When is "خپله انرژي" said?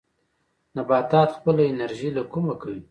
1.37-2.09